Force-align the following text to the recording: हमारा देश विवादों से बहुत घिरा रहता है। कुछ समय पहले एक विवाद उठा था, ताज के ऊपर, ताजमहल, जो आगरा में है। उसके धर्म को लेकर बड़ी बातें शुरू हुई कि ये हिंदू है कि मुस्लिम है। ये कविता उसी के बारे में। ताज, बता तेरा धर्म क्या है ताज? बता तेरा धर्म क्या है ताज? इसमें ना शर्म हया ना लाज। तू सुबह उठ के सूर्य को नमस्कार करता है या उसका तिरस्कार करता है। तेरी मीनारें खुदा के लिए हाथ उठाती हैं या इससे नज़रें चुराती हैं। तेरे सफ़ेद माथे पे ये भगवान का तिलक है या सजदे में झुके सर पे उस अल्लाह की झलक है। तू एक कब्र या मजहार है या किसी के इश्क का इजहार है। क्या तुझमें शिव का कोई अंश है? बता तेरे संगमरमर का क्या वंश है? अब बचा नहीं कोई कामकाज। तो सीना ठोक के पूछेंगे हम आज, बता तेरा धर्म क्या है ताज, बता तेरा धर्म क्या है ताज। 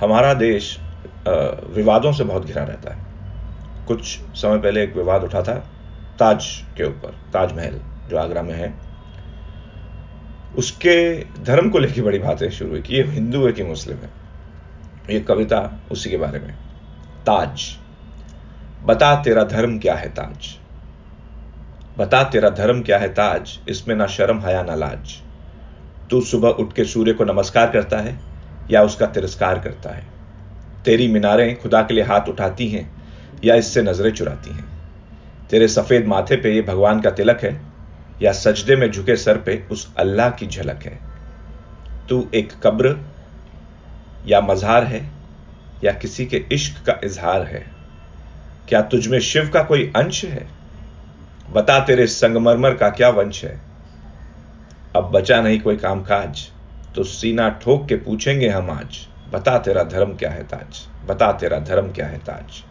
हमारा 0.00 0.32
देश 0.34 0.78
विवादों 1.74 2.12
से 2.12 2.24
बहुत 2.24 2.44
घिरा 2.46 2.62
रहता 2.64 2.94
है। 2.94 3.06
कुछ 3.86 4.18
समय 4.34 4.58
पहले 4.58 4.82
एक 4.82 4.94
विवाद 4.96 5.24
उठा 5.24 5.42
था, 5.42 5.54
ताज 6.18 6.46
के 6.76 6.84
ऊपर, 6.84 7.14
ताजमहल, 7.32 7.80
जो 8.10 8.18
आगरा 8.18 8.42
में 8.42 8.54
है। 8.54 8.72
उसके 10.58 10.94
धर्म 11.44 11.68
को 11.70 11.78
लेकर 11.78 12.02
बड़ी 12.02 12.18
बातें 12.18 12.48
शुरू 12.50 12.70
हुई 12.70 12.80
कि 12.82 12.94
ये 12.96 13.02
हिंदू 13.04 13.44
है 13.46 13.52
कि 13.52 13.62
मुस्लिम 13.62 13.96
है। 13.96 14.10
ये 15.10 15.20
कविता 15.20 15.60
उसी 15.90 16.10
के 16.10 16.16
बारे 16.16 16.38
में। 16.38 16.54
ताज, 17.26 17.62
बता 18.84 19.14
तेरा 19.22 19.44
धर्म 19.46 19.78
क्या 19.78 19.94
है 19.94 20.08
ताज? 20.10 20.54
बता 21.98 22.22
तेरा 22.24 22.48
धर्म 22.50 22.82
क्या 22.82 22.98
है 22.98 23.08
ताज? 23.14 23.58
इसमें 23.68 23.94
ना 23.96 24.06
शर्म 24.08 24.40
हया 24.40 24.62
ना 24.62 24.74
लाज। 24.74 25.14
तू 26.10 26.20
सुबह 26.22 26.48
उठ 26.50 26.72
के 26.72 26.84
सूर्य 26.84 27.12
को 27.12 27.24
नमस्कार 27.24 27.70
करता 27.70 27.98
है 27.98 28.18
या 28.70 28.82
उसका 28.82 29.06
तिरस्कार 29.06 29.58
करता 29.58 29.90
है। 29.90 30.04
तेरी 30.84 31.08
मीनारें 31.08 31.60
खुदा 31.60 31.82
के 31.82 31.94
लिए 31.94 32.04
हाथ 32.04 32.28
उठाती 32.28 32.68
हैं 32.68 32.90
या 33.44 33.54
इससे 33.54 33.82
नज़रें 33.82 34.12
चुराती 34.12 34.50
हैं। 34.50 34.64
तेरे 35.50 35.68
सफ़ेद 35.68 36.06
माथे 36.06 36.36
पे 36.36 36.54
ये 36.54 36.62
भगवान 36.62 37.00
का 37.00 37.10
तिलक 37.10 37.40
है 37.42 37.60
या 38.22 38.32
सजदे 38.32 38.76
में 38.76 38.90
झुके 38.92 39.16
सर 39.16 39.38
पे 39.38 39.64
उस 39.70 39.94
अल्लाह 39.96 40.30
की 40.30 40.46
झलक 40.46 40.82
है। 40.82 40.98
तू 42.08 42.30
एक 42.34 42.52
कब्र 42.62 42.96
या 44.26 44.40
मजहार 44.40 44.84
है 44.84 45.10
या 45.84 45.92
किसी 45.92 46.26
के 46.26 46.44
इश्क 46.52 46.84
का 46.86 47.00
इजहार 47.04 47.42
है। 47.42 47.66
क्या 48.68 48.82
तुझमें 48.82 49.20
शिव 49.20 49.48
का 49.48 49.62
कोई 49.62 49.92
अंश 49.96 50.24
है? 50.24 50.48
बता 51.50 51.78
तेरे 51.80 52.06
संगमरमर 52.06 52.74
का 52.74 52.88
क्या 52.90 53.08
वंश 53.08 53.44
है? 53.44 53.60
अब 54.96 55.10
बचा 55.10 55.40
नहीं 55.40 55.60
कोई 55.60 55.76
कामकाज। 55.76 56.50
तो 56.94 57.02
सीना 57.04 57.48
ठोक 57.62 57.86
के 57.88 57.96
पूछेंगे 57.96 58.48
हम 58.48 58.70
आज, 58.70 59.06
बता 59.32 59.58
तेरा 59.58 59.82
धर्म 59.84 60.14
क्या 60.14 60.30
है 60.30 60.42
ताज, 60.42 60.86
बता 61.06 61.32
तेरा 61.32 61.58
धर्म 61.58 61.92
क्या 61.92 62.06
है 62.06 62.18
ताज। 62.18 62.62